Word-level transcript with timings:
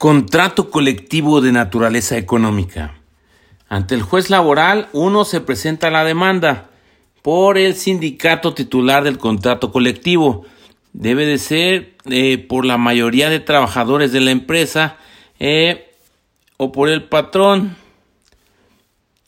Contrato 0.00 0.70
colectivo 0.70 1.42
de 1.42 1.52
naturaleza 1.52 2.16
económica. 2.16 2.94
Ante 3.68 3.94
el 3.94 4.00
juez 4.00 4.30
laboral, 4.30 4.88
uno 4.94 5.26
se 5.26 5.42
presenta 5.42 5.90
la 5.90 6.04
demanda 6.04 6.70
por 7.20 7.58
el 7.58 7.74
sindicato 7.74 8.54
titular 8.54 9.04
del 9.04 9.18
contrato 9.18 9.70
colectivo. 9.70 10.46
Debe 10.94 11.26
de 11.26 11.36
ser 11.36 11.96
eh, 12.06 12.38
por 12.38 12.64
la 12.64 12.78
mayoría 12.78 13.28
de 13.28 13.40
trabajadores 13.40 14.10
de 14.10 14.20
la 14.20 14.30
empresa 14.30 14.96
eh, 15.38 15.92
o 16.56 16.72
por 16.72 16.88
el 16.88 17.04
patrón. 17.04 17.76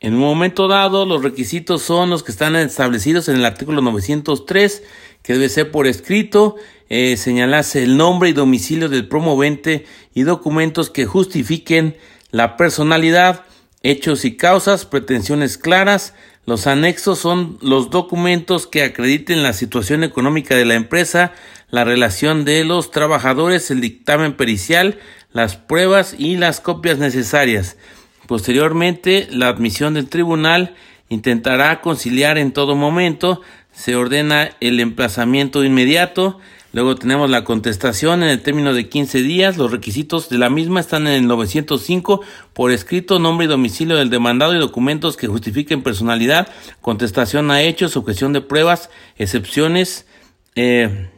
En 0.00 0.14
un 0.14 0.20
momento 0.20 0.66
dado, 0.66 1.04
los 1.04 1.22
requisitos 1.22 1.82
son 1.82 2.08
los 2.08 2.22
que 2.22 2.32
están 2.32 2.56
establecidos 2.56 3.28
en 3.28 3.36
el 3.36 3.44
artículo 3.44 3.82
903, 3.82 4.82
que 5.24 5.32
debe 5.32 5.48
ser 5.48 5.72
por 5.72 5.88
escrito, 5.88 6.56
eh, 6.90 7.16
señalarse 7.16 7.82
el 7.82 7.96
nombre 7.96 8.28
y 8.28 8.34
domicilio 8.34 8.88
del 8.88 9.08
promovente 9.08 9.86
y 10.14 10.22
documentos 10.22 10.90
que 10.90 11.06
justifiquen 11.06 11.96
la 12.30 12.56
personalidad, 12.58 13.44
hechos 13.82 14.24
y 14.26 14.36
causas, 14.36 14.84
pretensiones 14.84 15.56
claras. 15.56 16.14
Los 16.44 16.66
anexos 16.66 17.18
son 17.18 17.58
los 17.62 17.88
documentos 17.88 18.66
que 18.66 18.82
acrediten 18.82 19.42
la 19.42 19.54
situación 19.54 20.04
económica 20.04 20.56
de 20.56 20.66
la 20.66 20.74
empresa, 20.74 21.32
la 21.70 21.84
relación 21.84 22.44
de 22.44 22.62
los 22.64 22.90
trabajadores, 22.90 23.70
el 23.70 23.80
dictamen 23.80 24.34
pericial, 24.34 24.98
las 25.32 25.56
pruebas 25.56 26.14
y 26.18 26.36
las 26.36 26.60
copias 26.60 26.98
necesarias. 26.98 27.78
Posteriormente, 28.26 29.26
la 29.30 29.48
admisión 29.48 29.94
del 29.94 30.10
tribunal 30.10 30.74
intentará 31.08 31.80
conciliar 31.80 32.36
en 32.36 32.52
todo 32.52 32.76
momento, 32.76 33.40
se 33.74 33.96
ordena 33.96 34.50
el 34.60 34.80
emplazamiento 34.80 35.64
inmediato, 35.64 36.38
luego 36.72 36.94
tenemos 36.94 37.28
la 37.28 37.44
contestación 37.44 38.22
en 38.22 38.30
el 38.30 38.40
término 38.40 38.72
de 38.72 38.88
15 38.88 39.22
días, 39.22 39.56
los 39.56 39.72
requisitos 39.72 40.28
de 40.28 40.38
la 40.38 40.48
misma 40.48 40.80
están 40.80 41.06
en 41.06 41.14
el 41.14 41.26
905, 41.26 42.20
por 42.52 42.70
escrito, 42.70 43.18
nombre 43.18 43.46
y 43.46 43.48
domicilio 43.48 43.96
del 43.96 44.10
demandado 44.10 44.54
y 44.54 44.58
documentos 44.58 45.16
que 45.16 45.26
justifiquen 45.26 45.82
personalidad, 45.82 46.48
contestación 46.80 47.50
a 47.50 47.62
hechos, 47.62 47.96
objeción 47.96 48.32
de 48.32 48.40
pruebas, 48.40 48.90
excepciones, 49.16 50.06
eh, 50.54 51.10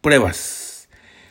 pruebas. 0.00 0.88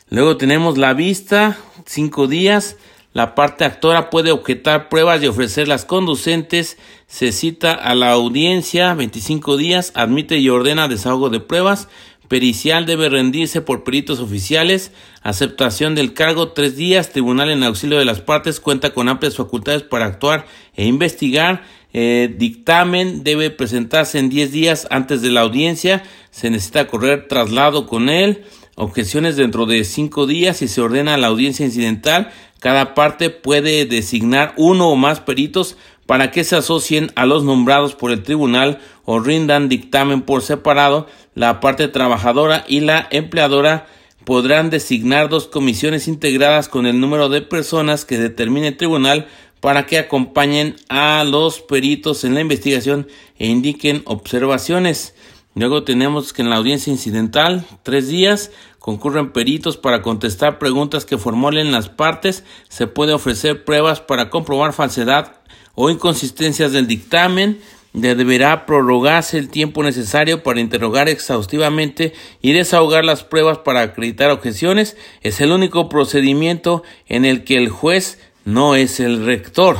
Luego 0.08 0.36
tenemos 0.36 0.78
la 0.78 0.94
vista, 0.94 1.58
cinco 1.84 2.28
días, 2.28 2.76
la 3.16 3.34
parte 3.34 3.64
actora 3.64 4.10
puede 4.10 4.30
objetar 4.30 4.90
pruebas 4.90 5.22
y 5.22 5.26
ofrecerlas 5.26 5.86
conducentes. 5.86 6.76
Se 7.06 7.32
cita 7.32 7.72
a 7.72 7.94
la 7.94 8.10
audiencia 8.10 8.92
25 8.92 9.56
días, 9.56 9.90
admite 9.94 10.36
y 10.36 10.50
ordena 10.50 10.86
desahogo 10.86 11.30
de 11.30 11.40
pruebas. 11.40 11.88
Pericial 12.28 12.84
debe 12.84 13.08
rendirse 13.08 13.62
por 13.62 13.84
peritos 13.84 14.20
oficiales. 14.20 14.92
Aceptación 15.22 15.94
del 15.94 16.12
cargo 16.12 16.48
tres 16.52 16.76
días. 16.76 17.08
Tribunal 17.08 17.48
en 17.48 17.62
auxilio 17.62 17.98
de 17.98 18.04
las 18.04 18.20
partes 18.20 18.60
cuenta 18.60 18.92
con 18.92 19.08
amplias 19.08 19.36
facultades 19.36 19.82
para 19.82 20.04
actuar 20.04 20.44
e 20.74 20.84
investigar. 20.84 21.62
Eh, 21.94 22.34
dictamen 22.36 23.24
debe 23.24 23.48
presentarse 23.48 24.18
en 24.18 24.28
10 24.28 24.52
días 24.52 24.86
antes 24.90 25.22
de 25.22 25.30
la 25.30 25.40
audiencia. 25.40 26.02
Se 26.30 26.50
necesita 26.50 26.86
correr 26.86 27.28
traslado 27.28 27.86
con 27.86 28.10
él 28.10 28.44
objeciones 28.76 29.36
dentro 29.36 29.66
de 29.66 29.82
cinco 29.84 30.26
días 30.26 30.62
y 30.62 30.68
se 30.68 30.80
ordena 30.80 31.16
la 31.16 31.26
audiencia 31.26 31.66
incidental. 31.66 32.30
Cada 32.60 32.94
parte 32.94 33.30
puede 33.30 33.84
designar 33.86 34.54
uno 34.56 34.88
o 34.88 34.96
más 34.96 35.18
peritos 35.20 35.76
para 36.06 36.30
que 36.30 36.44
se 36.44 36.54
asocien 36.54 37.10
a 37.16 37.26
los 37.26 37.42
nombrados 37.42 37.96
por 37.96 38.12
el 38.12 38.22
tribunal 38.22 38.78
o 39.04 39.18
rindan 39.18 39.68
dictamen 39.68 40.22
por 40.22 40.42
separado. 40.42 41.08
La 41.34 41.58
parte 41.58 41.88
trabajadora 41.88 42.64
y 42.68 42.80
la 42.80 43.08
empleadora 43.10 43.86
podrán 44.24 44.70
designar 44.70 45.28
dos 45.28 45.48
comisiones 45.48 46.06
integradas 46.06 46.68
con 46.68 46.86
el 46.86 47.00
número 47.00 47.28
de 47.28 47.42
personas 47.42 48.04
que 48.04 48.18
determine 48.18 48.68
el 48.68 48.76
tribunal 48.76 49.26
para 49.60 49.86
que 49.86 49.98
acompañen 49.98 50.76
a 50.88 51.24
los 51.24 51.60
peritos 51.60 52.24
en 52.24 52.34
la 52.34 52.40
investigación 52.40 53.08
e 53.38 53.48
indiquen 53.48 54.02
observaciones. 54.04 55.14
Luego 55.56 55.84
tenemos 55.84 56.34
que 56.34 56.42
en 56.42 56.50
la 56.50 56.56
audiencia 56.56 56.90
incidental, 56.92 57.64
tres 57.82 58.08
días, 58.08 58.50
concurren 58.78 59.32
peritos 59.32 59.78
para 59.78 60.02
contestar 60.02 60.58
preguntas 60.58 61.06
que 61.06 61.16
formulen 61.16 61.72
las 61.72 61.88
partes, 61.88 62.44
se 62.68 62.86
puede 62.86 63.14
ofrecer 63.14 63.64
pruebas 63.64 64.02
para 64.02 64.28
comprobar 64.28 64.74
falsedad 64.74 65.40
o 65.74 65.88
inconsistencias 65.88 66.72
del 66.72 66.86
dictamen, 66.86 67.58
deberá 67.94 68.66
prorrogarse 68.66 69.38
el 69.38 69.48
tiempo 69.48 69.82
necesario 69.82 70.42
para 70.42 70.60
interrogar 70.60 71.08
exhaustivamente 71.08 72.12
y 72.42 72.52
desahogar 72.52 73.06
las 73.06 73.24
pruebas 73.24 73.56
para 73.56 73.80
acreditar 73.80 74.30
objeciones. 74.30 74.98
Es 75.22 75.40
el 75.40 75.52
único 75.52 75.88
procedimiento 75.88 76.82
en 77.06 77.24
el 77.24 77.44
que 77.44 77.56
el 77.56 77.70
juez 77.70 78.20
no 78.44 78.74
es 78.74 79.00
el 79.00 79.24
rector. 79.24 79.78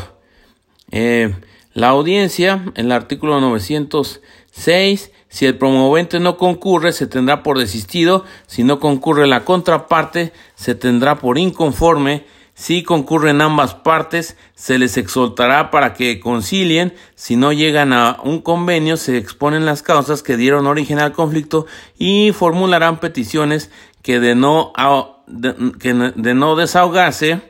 Eh, 0.90 1.34
la 1.74 1.88
audiencia, 1.88 2.64
en 2.76 2.86
el 2.86 2.92
artículo 2.92 3.38
906, 3.42 5.10
si 5.36 5.44
el 5.44 5.58
promovente 5.58 6.18
no 6.18 6.38
concurre, 6.38 6.94
se 6.94 7.06
tendrá 7.06 7.42
por 7.42 7.58
desistido. 7.58 8.24
Si 8.46 8.64
no 8.64 8.80
concurre 8.80 9.26
la 9.26 9.44
contraparte, 9.44 10.32
se 10.54 10.74
tendrá 10.74 11.18
por 11.18 11.36
inconforme. 11.36 12.24
Si 12.54 12.82
concurren 12.82 13.42
ambas 13.42 13.74
partes, 13.74 14.38
se 14.54 14.78
les 14.78 14.96
exhortará 14.96 15.70
para 15.70 15.92
que 15.92 16.20
concilien. 16.20 16.94
Si 17.16 17.36
no 17.36 17.52
llegan 17.52 17.92
a 17.92 18.18
un 18.24 18.40
convenio, 18.40 18.96
se 18.96 19.18
exponen 19.18 19.66
las 19.66 19.82
causas 19.82 20.22
que 20.22 20.38
dieron 20.38 20.66
origen 20.66 21.00
al 21.00 21.12
conflicto 21.12 21.66
y 21.98 22.32
formularán 22.32 22.98
peticiones 22.98 23.70
que 24.00 24.20
de 24.20 24.34
no, 24.34 24.72
que 25.78 25.92
de 25.92 26.34
no 26.34 26.56
desahogarse, 26.56 27.42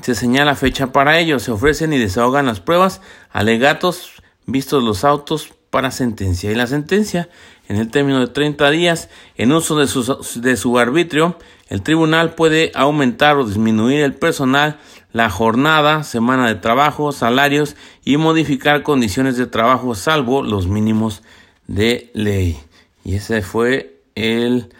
se 0.00 0.14
señala 0.14 0.54
fecha 0.54 0.92
para 0.92 1.18
ello. 1.18 1.40
Se 1.40 1.50
ofrecen 1.50 1.92
y 1.92 1.98
desahogan 1.98 2.46
las 2.46 2.60
pruebas, 2.60 3.00
alegatos, 3.32 4.12
vistos 4.46 4.84
los 4.84 5.02
autos, 5.02 5.55
para 5.76 5.90
sentencia. 5.90 6.50
Y 6.50 6.54
la 6.54 6.66
sentencia, 6.66 7.28
en 7.68 7.76
el 7.76 7.90
término 7.90 8.20
de 8.20 8.28
30 8.28 8.70
días, 8.70 9.10
en 9.36 9.52
uso 9.52 9.76
de 9.76 9.86
su, 9.86 10.40
de 10.40 10.56
su 10.56 10.78
arbitrio, 10.78 11.36
el 11.68 11.82
tribunal 11.82 12.34
puede 12.34 12.72
aumentar 12.74 13.36
o 13.36 13.44
disminuir 13.44 14.00
el 14.00 14.14
personal, 14.14 14.78
la 15.12 15.28
jornada, 15.28 16.02
semana 16.02 16.48
de 16.48 16.54
trabajo, 16.54 17.12
salarios 17.12 17.76
y 18.06 18.16
modificar 18.16 18.84
condiciones 18.84 19.36
de 19.36 19.46
trabajo 19.46 19.94
salvo 19.94 20.42
los 20.42 20.66
mínimos 20.66 21.22
de 21.66 22.10
ley. 22.14 22.58
Y 23.04 23.16
ese 23.16 23.42
fue 23.42 24.00
el 24.14 24.72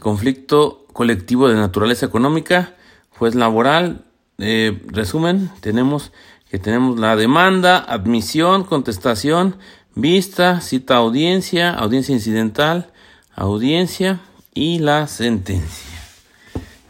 conflicto 0.00 0.86
colectivo 0.92 1.48
de 1.48 1.54
naturaleza 1.54 2.04
económica, 2.04 2.74
juez 3.10 3.36
laboral. 3.36 4.06
Eh, 4.38 4.82
resumen, 4.88 5.52
tenemos 5.60 6.10
que 6.52 6.58
tenemos 6.58 7.00
la 7.00 7.16
demanda, 7.16 7.78
admisión, 7.78 8.64
contestación, 8.64 9.56
vista, 9.94 10.60
cita 10.60 10.96
audiencia, 10.96 11.70
audiencia 11.70 12.14
incidental, 12.14 12.90
audiencia 13.34 14.20
y 14.54 14.78
la 14.78 15.06
sentencia. 15.06 15.90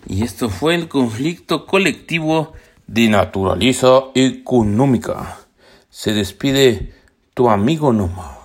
Y 0.07 0.25
esto 0.25 0.51
fue 0.51 0.75
el 0.75 0.89
conflicto 0.89 1.67
colectivo 1.67 2.53
de 2.87 3.09
naturaleza 3.09 4.05
económica. 4.15 5.39
Se 5.91 6.12
despide 6.12 6.93
tu 7.35 7.49
amigo 7.49 7.93
Noma. 7.93 8.42